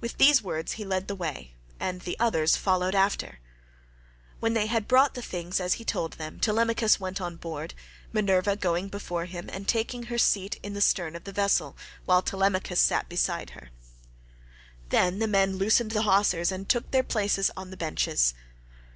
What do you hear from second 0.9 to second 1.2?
the